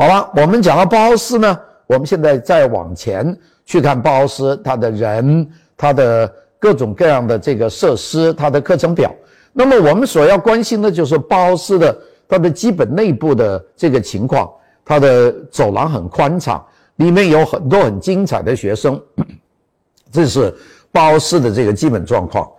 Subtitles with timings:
[0.00, 9.14] 好了，我们讲到包豪斯呢，我们现在再往前去看包豪斯，他的人，他的各种各样的这个设施，他的课程表。
[9.52, 11.94] 那么我们所要关心的就是包豪斯的
[12.26, 14.50] 它的基本内部的这个情况，
[14.86, 16.64] 它的走廊很宽敞，
[16.96, 18.98] 里面有很多很精彩的学生，
[20.10, 20.50] 这是
[20.90, 22.50] 包豪斯的这个基本状况。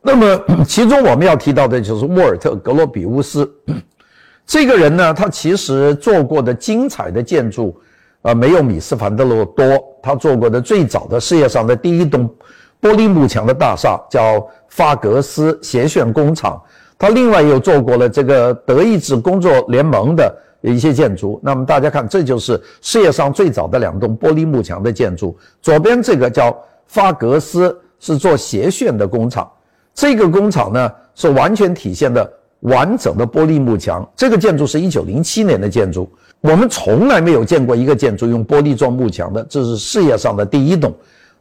[0.00, 3.48] 那么 其中我们要提到的就是沃尔特·格罗比乌斯。
[4.46, 7.74] 这个人呢，他其实做过的精彩的建筑，
[8.22, 9.64] 呃，没有米斯凡德罗多。
[10.02, 12.28] 他做过的最早的世界上的第一栋
[12.80, 16.60] 玻璃幕墙的大厦叫法格斯斜旋工厂。
[16.98, 21.40] 他另外又做过了这个德意志工作联盟的一些建筑。
[21.42, 25.36] 那么大家看，这就是世界上最早的两栋玻璃幕墙的建筑。
[25.60, 29.50] 左边这个叫法格斯，是做斜旋的工厂。
[29.94, 32.32] 这个工厂呢，是完全体现的。
[32.62, 36.10] 完整的玻璃幕墙，这个建筑是一九零七年的建筑。
[36.40, 40.92] 我们从来没有见过一个建筑用玻璃装幕墙的，这是世界上的第一栋。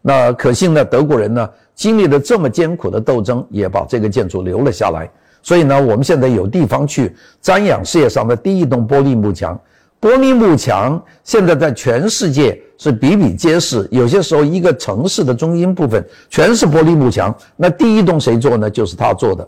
[0.01, 5.09] 那可幸呢，德国人呢经历了这么艰苦的斗争，也把这个建筑留了下来。
[5.43, 9.59] 所以呢，我们现在有地方去瞻仰世界上的第一栋玻璃幕墙。
[9.99, 13.87] 玻璃幕墙现在在全世界是比比皆是。
[13.91, 18.67] 有些时候，一个城市的中心部分全是玻璃幕墙，那第一栋谁做呢？
[18.67, 19.47] 就是他做的。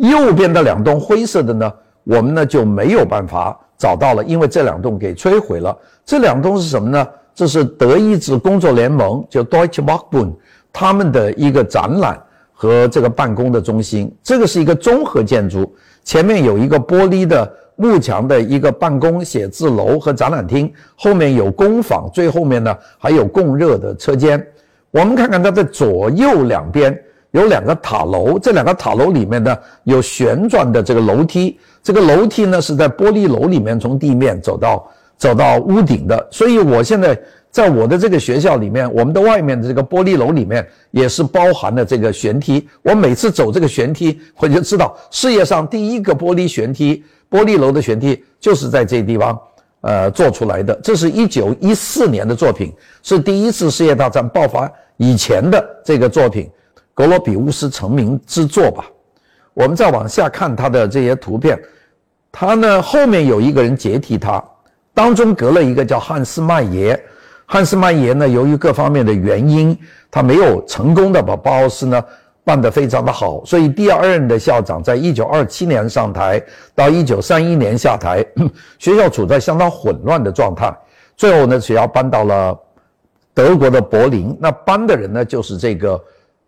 [0.00, 1.70] 右边的两栋灰色的呢，
[2.04, 5.76] 我们呢就没有办法找到了，因为这两栋给摧毁了。
[6.06, 7.06] 这两栋是什么呢？
[7.34, 10.32] 这是德意志工作联盟，就 Deutsche Wohnbund，
[10.72, 12.18] 他们的一个展览
[12.54, 14.10] 和这个办公的中心。
[14.22, 15.70] 这个是一个综合建筑，
[16.02, 24.42] 前面有一个玻璃的幕墙的一个办公写字楼和展览厅，后面有工坊，最后面呢还有供热的车间。
[24.90, 26.98] 我们看看它的左右两边。
[27.32, 36.28] 有两个塔楼，这两个塔楼里面呢有旋转的这个楼梯，这个楼梯呢是在玻璃楼里面从地面走到走到屋顶的。
[36.30, 37.16] 所以我现在
[37.50, 42.68] 在我的这个学校里面，我们的外面的这个玻璃楼里面也是包含了这个旋梯。
[42.82, 49.38] 我每次走这个旋梯，我就知道世界上第一个玻璃旋梯，玻璃楼的旋梯就是在这地方
[49.82, 50.74] 呃做出来的。
[50.82, 56.50] 这是一九一四年的作品，是第一次世界大战爆发以前的这个作品。
[57.00, 58.84] 格罗比乌斯成名之作吧，
[59.54, 61.58] 我们再往下看他的这些图片，
[62.30, 64.44] 他呢后面有一个人接替他，
[64.92, 67.02] 当中隔了一个叫汉斯曼耶，
[67.46, 69.74] 汉斯曼耶呢由于各方面的原因，
[70.10, 72.04] 他没有成功的把包豪斯呢
[72.44, 76.38] 办得非常的好，所以第二任的校长在一九二七年上台，
[76.74, 78.22] 到一九三一年下台，
[78.78, 80.70] 学校处在相当混乱的状态，
[81.16, 82.54] 最后呢学校搬到了
[83.32, 85.98] 德国的柏林，那搬的人呢就是这个。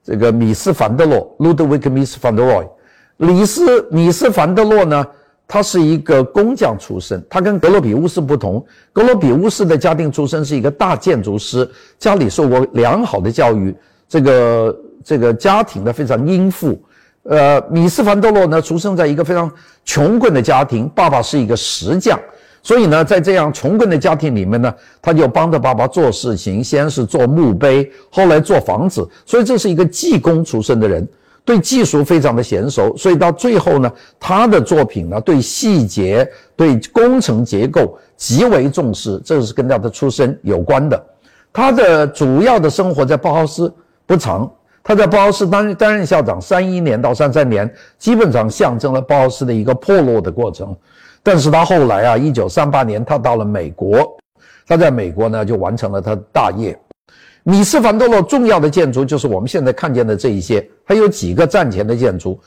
[0.05, 2.69] 这个米斯凡德洛 （Ludwig Mies van der Rohe），
[3.19, 5.07] 李斯米斯凡德洛呢，
[5.47, 8.65] 他是一个工匠出身，他跟格罗比乌斯不同。
[8.93, 11.69] 格罗比乌斯的家庭出身是一个大建筑师，
[11.99, 13.75] 家里受过良好的教育，
[14.09, 16.83] 这个这个家庭呢非常殷富。
[17.25, 19.49] 呃，米斯凡德洛呢出生在一个非常
[19.85, 22.19] 穷困的家庭，爸爸是一个石匠。
[22.63, 29.07] 所以呢，在这样穷困的家庭里面呢，他就帮着爸爸做事情，先是做墓碑，后来做房子。
[29.27, 31.07] 所以这是一个技工出身的人，
[31.45, 32.97] 对技术非常的娴熟。
[32.97, 41.05] 所以到最后呢，他的作品呢，对细节、对工程结构极为重视，这是跟他的出身有关的。
[41.53, 43.73] 他的主要的生活在包豪斯
[44.07, 44.49] 不长，
[44.85, 50.77] 他在包豪斯担担任校长三一年到三三年，基本上象征了包豪斯的一个破落的过程。
[51.23, 54.17] 但是他后来啊，一九三八年他到了美国，
[54.67, 56.77] 他在美国呢就完成了他的大业。
[57.45, 62.41] 米斯凡多洛重要的建筑就是我们现在看见的这一些，还有几个战前的建筑。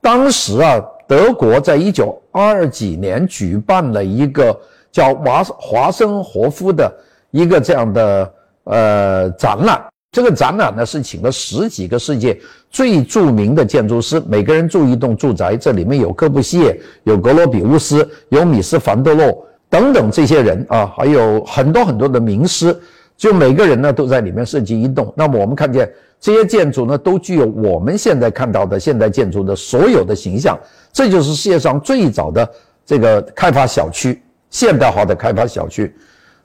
[0.00, 4.58] 当时啊，德国在一九二几年举办了一个
[4.90, 6.90] 叫华华生活夫的
[7.30, 9.91] 一个这样的呃展览。
[10.12, 12.38] 这个展览呢是请了十几个世界
[12.70, 22.78] 最著名的建筑师，每个人住一栋住宅，这里面有柯布西耶、有格罗比乌斯、有米斯凡德洛等等这些人啊，还有很多很多的名师，
[23.16, 25.10] 就每个人呢都在里面设计一栋。
[25.16, 30.58] 那么我们看见这些建筑呢都具有我们现在看到的现代建筑的所有的形象，
[30.92, 32.46] 这就是世界上最早的
[32.84, 34.20] 这个开发小区，
[34.50, 35.90] 现代化的开发小区。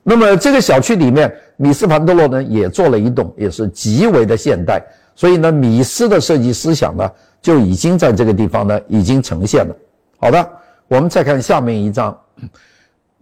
[0.10, 4.82] 那么这个小区里面，米斯凡德洛呢也做了一栋，也是极为的现代。
[5.14, 7.12] 所以呢，米斯的设计思想呢
[7.42, 9.76] 就已经在这个地方呢已经呈现了。
[10.18, 10.50] 好的，
[10.88, 12.18] 我们再看下面一张，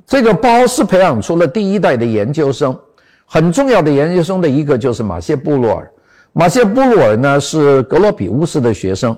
[0.06, 2.78] 这个包是培养出了第一代的研究生，
[3.26, 5.92] 很重要的研究生的一个就是马歇布鲁尔。
[6.34, 9.18] 马歇布鲁尔呢是格罗比乌斯的学生，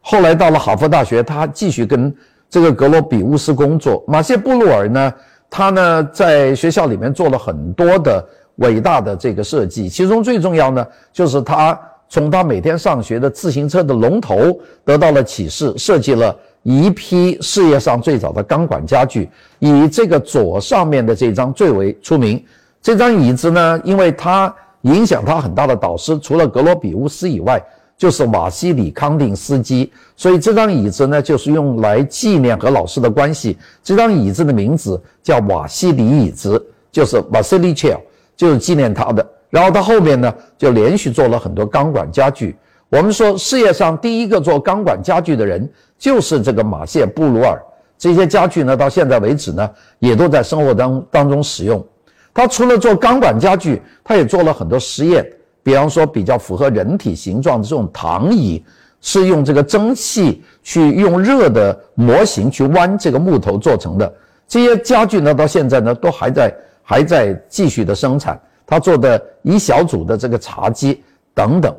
[0.00, 2.14] 后来到了哈佛大学，他继续跟
[2.48, 4.04] 这个格罗比乌斯工作。
[4.06, 5.12] 马歇布鲁尔呢。
[5.50, 8.24] 他呢在学校里面做了很多的
[8.56, 11.78] 伟大的这个设计，其中最重要呢就是他
[12.08, 19.28] 从他每天上学的自行车的龙头得到了启示，设计了一批世界上最早的钢管家具，
[19.58, 22.42] 以这个左上面的这张最为出名。
[22.80, 27.62] 这张椅子呢，因为它影响他很大的导师，除了格罗比乌斯以外。
[27.98, 33.58] 就是瓦西里康定斯基，所以这张椅子呢，就是用来纪念和老师的关系。
[33.82, 37.98] 这张椅子的名字叫瓦西里椅子，就是 Vasily Chair，
[38.36, 39.28] 就是纪念他的。
[39.50, 42.56] 然后他后面呢，就连续做了很多钢管家具。
[42.88, 45.68] 我们说世界上第一个做钢管家具的人
[45.98, 47.60] 就是这个马谢布鲁尔。
[47.98, 49.68] 这些家具呢，到现在为止呢，
[49.98, 51.84] 也都在生活当当中使用。
[52.32, 55.28] 他除了做钢管家具，他也做了很多实验。
[55.68, 58.64] 比方说，比较符合人体形状的这种躺椅，
[59.02, 64.10] 是用这个蒸汽去用热的模型去弯这个木头做成的。
[64.48, 68.40] 这些家具呢，到现在呢都还在还在继续的生产。
[68.66, 71.04] 他做的一小组的这个茶几
[71.34, 71.76] 等等。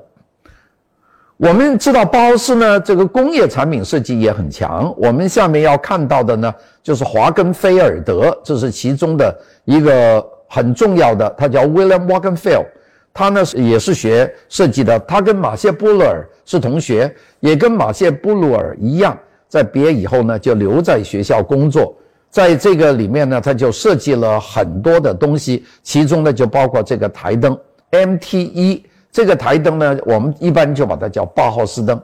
[1.38, 4.94] 我们知道包氏呢，这个工业产品设计也很强。
[5.00, 6.54] 我们下面要看到的呢，
[6.84, 12.68] 就是华根菲尔德，这是其中的一个很重要的，他叫 William Wagenfeld。
[13.14, 19.18] 他呢也是学设计的，他跟马歇·布鲁尔是同学，也跟马歇·布鲁尔一样，
[19.48, 21.94] 在毕业以后呢就留在学校工作。
[22.30, 27.58] 在这个里面呢，他就设计了很多的东西，其中呢就包括这个台灯
[27.92, 32.00] MT 这个台灯呢，我们一般就把它叫八号斯灯。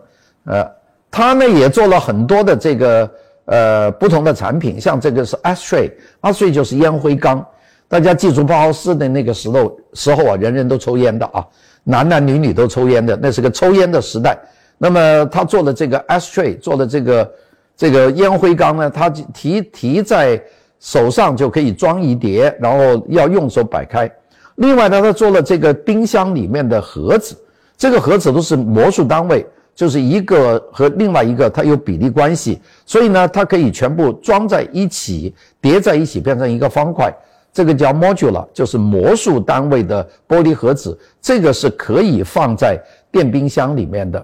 [0.46, 0.68] 呃，
[1.12, 3.12] 他呢也做了很多的这个
[3.46, 7.46] 呃不同的产品，像这个是 Ashtray，Ashtray 就是烟灰缸。
[7.95, 11.47] 大家记住包豪斯的那个时候时候啊，人人都抽烟的啊，
[11.86, 14.38] 男男女女都抽烟的，那是个抽烟的时代。
[14.77, 17.31] 那么他做的这个 ashtray，做的这个
[17.77, 20.44] 这个烟灰缸呢，他提提在
[20.81, 24.12] 手上就可以装一叠，然后要用手摆开。
[24.56, 27.33] 另外呢，他做了这个冰箱里面的盒子，
[27.77, 37.09] 这个盒子都是魔术单位，就是一个和另外一个它有比例关系，所以呢，它可以全部装在一起，叠在一起变成一个方块。
[37.56, 42.78] 这个叫 modular，就是魔术单位的玻璃盒子，这个是可以放在
[43.10, 44.24] 电冰箱里面的。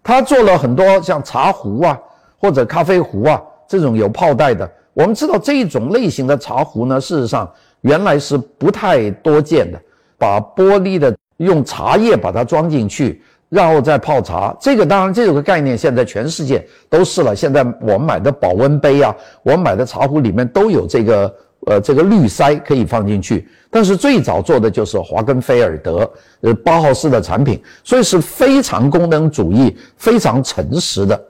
[0.00, 1.98] 他做了很多像茶壶啊，
[2.38, 4.70] 或者咖啡壶啊这种有泡带的。
[4.94, 9.80] 我们知道这一种类型的茶壶呢，事实上原来是不太多见的。
[10.16, 14.56] 把玻璃的用茶叶把它装进去，然后再泡茶。
[14.60, 17.34] 这个当然这个概念现在全世界都是了。
[17.34, 21.34] 现在我们买的保温杯啊，我们买的茶壶里面都有这个。
[21.66, 26.10] 呃，这个滤塞可以放进去，但是最早做的就是华根菲尔德，
[26.40, 31.20] 呃，包豪斯的产品，所以是非常功能主义、非常诚实的。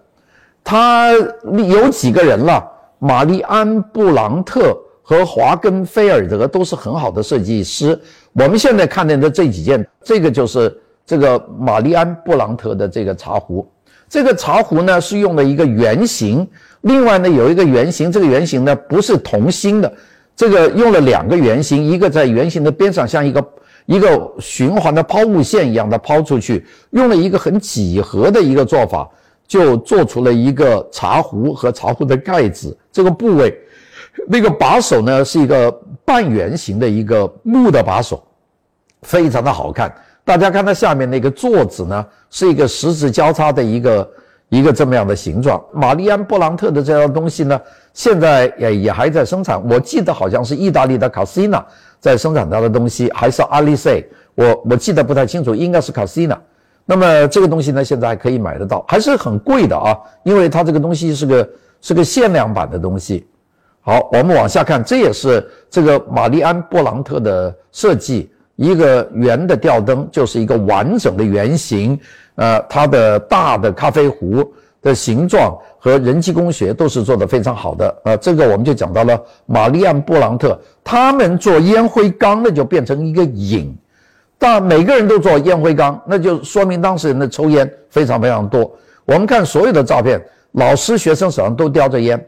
[0.63, 2.63] 他有几个人了？
[3.01, 7.99] 玛丽安·布朗特和华根菲尔德都是很好的设计师。
[8.33, 10.77] 我们现在看见的这几件，这个就是
[11.07, 13.67] 这个玛丽安·布朗特的这个茶壶。
[14.09, 16.47] 这个茶壶呢是用了一个圆形，
[16.81, 19.93] 另外呢有一个圆形，这个圆形呢不是同心的。
[20.39, 23.45] 这个用了两个圆形，一个在圆形的边上，像一个
[23.87, 29.11] 一个循环的抛物线一样的抛出去，用了一个很几何的一个做法，
[29.49, 33.53] 就做出了一个茶壶和茶壶的盖子这个部位。
[34.29, 35.73] 那个把手呢是一个
[36.05, 38.23] 半圆形的一个木的把手，
[39.03, 39.93] 非常的好看。
[40.25, 44.09] 大家看它下面那个座子呢，是一个十字交叉的一个。
[44.49, 47.61] 一个这么样的形状，玛丽安·布朗特的这样东西呢，
[47.93, 49.63] 现在也也还在生产。
[49.69, 51.65] 我记得好像是意大利的卡西娜
[52.01, 54.03] 在生产它的东西，还是阿里塞，
[54.35, 56.41] 我我记得不太清楚，应该是卡西娜。
[56.87, 61.51] 那么这个东西呢，现在还可以买得到，还是很贵的啊，因为它这个东西是个
[61.83, 63.27] 是个限量版的东西。
[63.83, 71.99] 好，我们往下看，这也是这个玛丽安·布朗特的设计，一个圆的吊灯，就是一个完整的圆形。
[72.35, 74.45] 呃，它的大的咖啡壶
[74.83, 77.97] 的形状和人机工学都是做得非常好的。
[78.05, 83.73] 呃，这个我们就讲到了玛丽安·布朗特，他们做烟灰缸，那就变成一个瘾。
[84.37, 88.69] 但每个人都做烟灰缸，那就说明当时人的抽烟非常非常多。
[89.05, 90.21] 我们看所有的照片，
[90.53, 92.25] 老师、学生手上都叼着烟。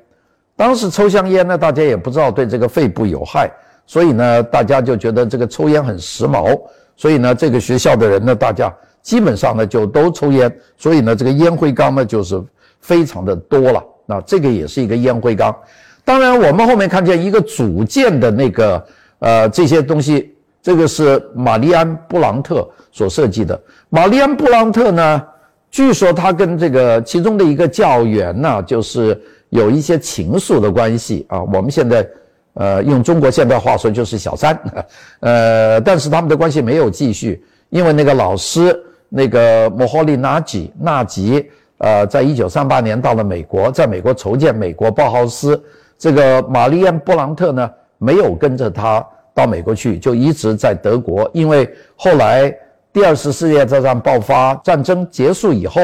[0.57, 3.51] 当时抽香烟呢，大家也不知道对这个肺部有害，
[3.91, 6.57] 所以呢，大家就觉得这个抽烟很时髦。
[6.97, 8.73] 所以呢，这个学校的人呢，大家。
[9.03, 12.41] 基本上呢就都抽烟，所以呢这个烟灰缸呢就是
[12.81, 13.83] 非常的多了。
[14.05, 15.57] 那这个也是一个烟灰缸。
[16.05, 18.87] 当然我们后面看见一个组件的那个
[19.21, 23.59] 呃这些东西，这个是玛丽安·布朗特所设计的。
[23.89, 25.23] 玛丽安·布朗特呢，
[25.71, 29.19] 据说他跟这个其中的一个教员呢，就是
[29.49, 31.43] 有一些情愫的关系啊。
[31.43, 32.07] 我们现在
[32.55, 34.59] 呃，用中国现代话说就是小三，
[35.21, 38.77] 呃，但是他们的关系没有继续，因为那个老师
[39.09, 45.63] 那个莫霍利纳吉纳吉，呃，在一九三八年到了美国，在美国筹建美国包豪斯，
[45.97, 52.53] 这个玛丽安布朗特呢没有跟着他到美国去，就一直在德国，因为后来
[52.93, 55.81] 第二次世界大战爆发，战争结束以后，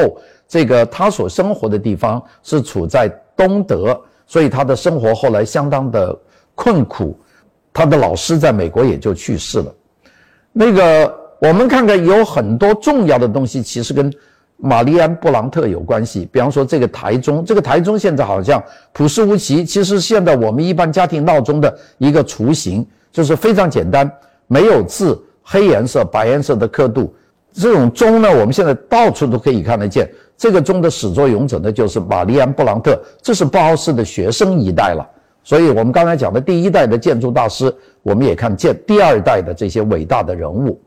[0.49, 6.13] 这个他所生活的地方是处在东德，所以他的生活后来相当的。
[6.57, 7.15] 困苦，
[7.71, 9.71] 他的老师在美国也就去世了。
[10.51, 14.11] 那个，我们看看有很多重要的东西，其实跟
[14.57, 16.27] 玛丽安布朗特有关系。
[16.31, 18.59] 比方说，这个台钟，这个台钟现在好像
[18.91, 24.11] 朴实无奇，其实现在我们一般家庭闹钟的一个雏形，就是非常简单，
[24.47, 27.15] 没有字，黑颜色、白颜色的刻度。
[27.53, 30.11] 这种钟呢，我们现在到处都可以看得见。
[30.35, 35.07] 这个钟的始作俑者呢，就是玛丽安布朗特，这是包豪斯的学生一代了。
[35.47, 37.73] 所以，我们刚才讲的第一代的建筑大师，
[38.03, 40.77] 我们也看见第二代的这些伟大的人物。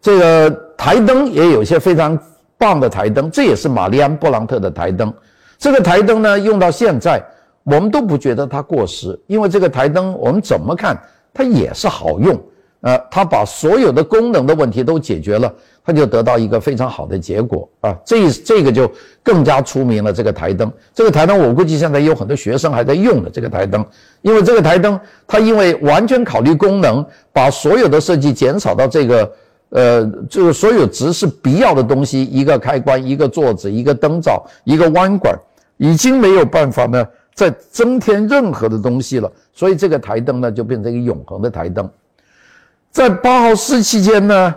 [0.00, 2.16] 这个台灯也有些非常
[2.56, 5.12] 棒的台灯，这也是玛丽安·布朗特的台灯。
[5.58, 7.20] 这个台灯呢，用到现在，
[7.64, 10.96] 我们都不觉得它过时，因为这个台灯我们怎么看，
[11.34, 12.40] 它也是好用。
[12.80, 15.52] 呃，他把所有的功能的问题都解决了，
[15.84, 17.96] 他就得到一个非常好的结果啊。
[18.04, 18.88] 这这个就
[19.22, 20.12] 更加出名了。
[20.12, 23.84] 这个台灯，这个台灯我估计现在有很多学生还在用的这个台灯，
[24.22, 29.32] 因为这个台灯它因为完全考虑功能，把所有的设计减少到这个
[29.70, 35.36] 呃，就是所有只是必要的东西，一个开关，一个座子，一个灯罩，一个弯管，
[35.78, 37.04] 已经没有办法呢
[37.34, 39.28] 再增添任何的东西了。
[39.52, 41.90] 所以这个台灯呢就变成一个永恒的台灯。
[42.98, 44.52] 在包豪斯期间呢，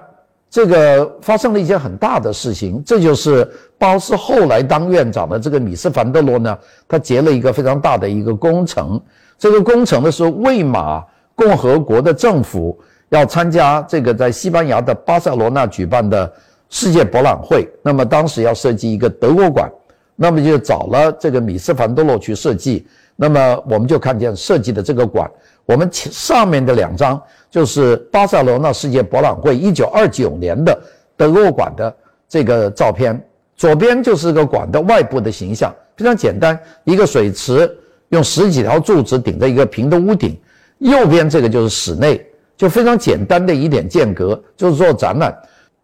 [0.50, 6.58] 这个发生了一件很大的事情，这就是包豪斯后来当院长的这个米斯凡德罗呢，
[6.88, 9.00] 他结了一个非常大的一个工程。
[9.38, 11.06] 这个工程呢是魏玛
[11.36, 12.76] 共和国的政府
[13.10, 16.34] 要参加这个在西班牙的巴塞罗那举办的
[16.68, 19.72] 世界博览会，那么当时要设计一个德国馆，
[20.16, 22.88] 那么就找了这个米斯凡德罗去设计。
[23.16, 25.30] 那么我们就看见设计的这个馆。
[25.72, 30.78] 我们上面的两张就是巴塞罗那世界博览会一九二九年的
[31.16, 31.96] 德国馆的
[32.28, 33.20] 这个照片。
[33.56, 37.72] 左边就是个馆的外部的形象，非常简单，一个水池
[38.10, 40.38] 用十几条柱子顶着一个平的屋顶。
[40.80, 42.26] 右边这个就是室内，
[42.58, 45.34] 就非常简单的一点间隔，就是做展览，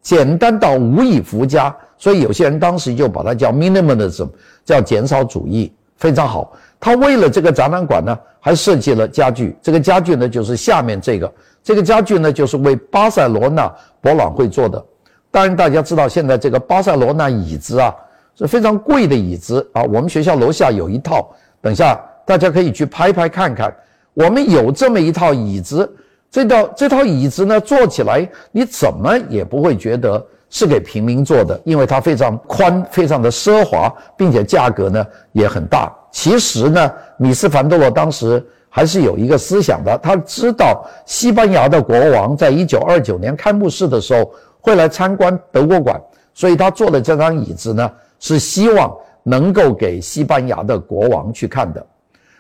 [0.02, 1.74] 简单到无以复加。
[1.98, 4.28] 所以有些人当时就把它叫 minimalism，
[4.66, 6.52] 叫减少主义，非常好。
[6.80, 9.54] 他为了这个展览馆呢，还设计了家具。
[9.62, 11.30] 这个家具呢，就是下面这个。
[11.62, 14.82] 这个家具呢，就是为巴塞罗那博览会做的。
[15.30, 17.94] 当然，大家知道现在这个巴塞罗那椅子啊，
[18.38, 19.84] 是非常贵的椅子啊。
[19.84, 23.76] 我们学校楼下有一套，等下大家可以去拍拍看看。
[24.14, 25.94] 我们有这么一套椅子，
[26.32, 30.26] 这套这套椅子呢，坐起来你怎么也不会觉得。
[30.50, 35.94] 是给平民做的，因为它非常宽，非常的奢华，并且价格呢也很大。
[36.12, 46.02] 其实呢，米斯凡多罗当时还是有一个思想的，他知道西班牙的国王在一九二九年开幕式的时候会来参观德国馆，
[46.34, 51.86] 所以他做的这张椅子呢，是希望能够给西班牙的国王去看的。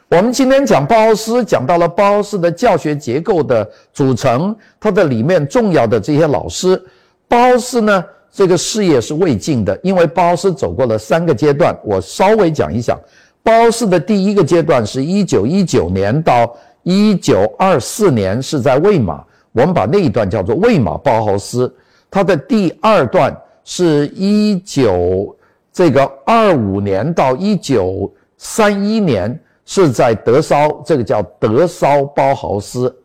[0.09, 6.81] 我们今天讲包豪斯，讲到了包豪斯的教学结构的组成，它的里面重要的这些老师。
[7.27, 11.77] 包豪斯呢，这个事业是未尽的，因为包豪斯走过了三个阶段。
[11.83, 12.99] 我稍微讲一讲，
[13.43, 21.73] 包豪斯的第一个阶段是一九一九年到一九二四年是在魏玛，我们把那一段叫做魏玛包豪斯。
[22.09, 25.35] 它的第二段是一九
[25.73, 32.95] 这个二五年到一九三一年是在德绍，这个叫德绍包豪斯。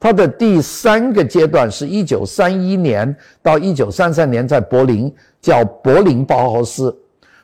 [0.00, 6.96] 它的第三个阶段是一九三一年到一九三三年，在柏林叫柏林包豪斯。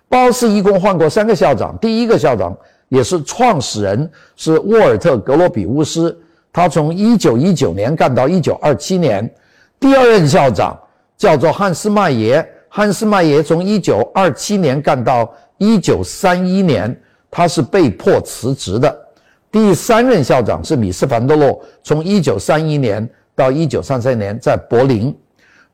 [0.09, 2.57] 包豪斯一共换过三个校长，第一个校长
[2.89, 6.19] 也是创始人是沃尔特格罗比乌斯，
[6.51, 9.31] 他从一九一九年干到一九二七年。
[9.79, 10.79] 第二任校长
[11.19, 16.99] 叫做汉斯麦耶，汉斯麦耶从一九二七年干到一九三一年，
[17.31, 19.06] 他是被迫辞职的。
[19.51, 25.17] 第三任校长是米斯凡德洛，从一九三一年到一九三三年在柏林。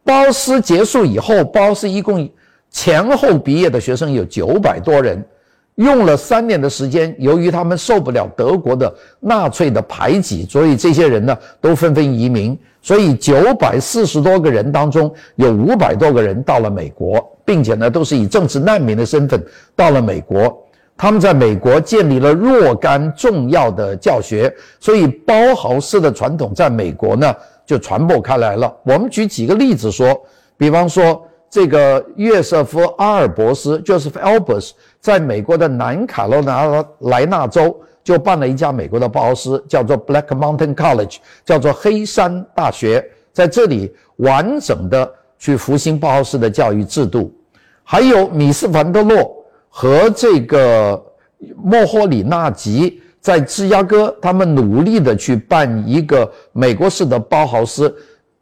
[0.04, 2.28] 包斯结束以后，包斯一共
[2.70, 5.24] 前后毕业的学生有九百多人，
[5.76, 7.14] 用了三年的时间。
[7.18, 12.58] 由于他们受不了德国的纳粹的排挤，所以这些人呢都纷纷移民。
[12.84, 19.40] 所以九百四十多个人当中，有五百多个人到了美国，并且呢都是以政治难民的身份
[19.76, 20.66] 到了美国。
[20.96, 27.34] 他们在美国建立了若干重要的教学，所以包豪斯的传统在美国呢
[27.66, 28.72] 就传播开来了。
[28.84, 30.16] 我们举几个例子说，
[30.56, 31.20] 比方说
[31.50, 34.70] 这个约瑟夫·阿尔伯斯 （Joseph Albers）
[35.00, 36.40] 在美国的南卡罗
[37.00, 47.34] 来纳州就办了一家美国的包豪斯，叫做 Black Mountain College，叫做黑山大学，在这里完整的去复兴包豪斯的教育制度。
[47.82, 49.41] 还有米斯·凡德洛。
[49.74, 51.02] 和这个
[51.56, 57.92] 莫霍里纳吉在芝加哥，他们努力的去办一个美国式的包豪斯。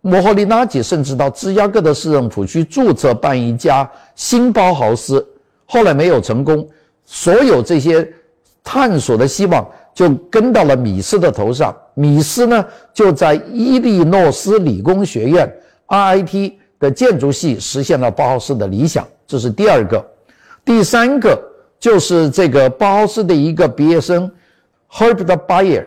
[0.01, 5.25] 莫霍里纳吉甚至到芝加哥的市政府去注册办一家新包豪斯，
[5.67, 6.69] 后来没有成功。
[7.05, 8.13] 所有这些
[8.65, 11.75] 探索的希望就跟到了米斯的头上。
[11.95, 15.49] 米斯呢，就在伊利诺斯理工学院
[15.87, 19.07] RIT 的建筑系实现了包豪斯的理想。
[19.29, 20.05] 这是第二个。
[20.71, 21.37] 第三个
[21.81, 24.31] 就是这个包豪斯的一个毕业生
[24.89, 25.85] ，Herbert Bayer，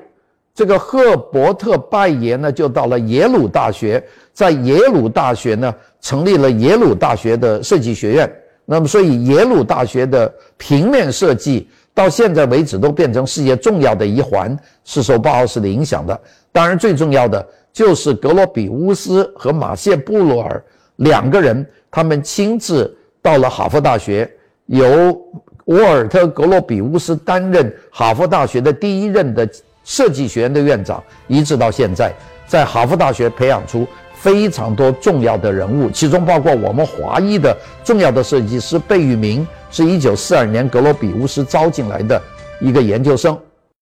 [0.53, 8.29] 这个赫伯特·拜耶呢，就到了耶鲁大学，在耶鲁大学呢，成立了耶鲁大学的设计学院。
[8.65, 16.19] 那么，所以耶鲁大学的平面设计到现在为止都变成世界重要的一环，是受包豪斯的影响的。
[16.51, 20.61] 当然，最重要的就是格罗比乌斯和马谢布鲁尔
[20.97, 24.29] 两个人，他们亲自到了哈佛大学。
[24.67, 25.17] 由
[25.65, 29.47] 沃尔特·格罗比乌斯担任哈佛大学的第一任的
[29.83, 32.13] 设计学院的院长，一直到现在，
[32.47, 42.21] 在哈佛大学培养出非常多重要的人物，其中包括我们华裔的重要的设计师贝聿铭，是一九四二年格罗比乌斯招进来的
[42.59, 43.37] 一个研究生。